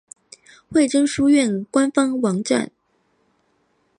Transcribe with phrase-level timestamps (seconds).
[0.71, 2.71] 惠贞书院官方网站